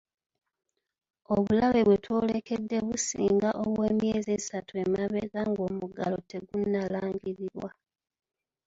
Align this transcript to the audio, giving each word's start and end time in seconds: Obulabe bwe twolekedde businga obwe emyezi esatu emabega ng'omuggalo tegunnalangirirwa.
Obulabe 1.35 1.81
bwe 1.87 1.97
twolekedde 2.03 2.77
businga 2.87 3.49
obwe 3.63 3.83
emyezi 3.91 4.29
esatu 4.39 4.73
emabega 4.83 5.41
ng'omuggalo 5.49 6.17
tegunnalangirirwa. 6.29 7.69